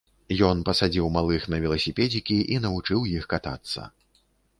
Ён 0.45 0.61
пасадзіў 0.69 1.09
малых 1.17 1.45
на 1.53 1.59
веласіпедзікі 1.65 2.37
і 2.55 2.57
навучыў 2.63 3.05
іх 3.11 3.29
катацца. 3.35 3.87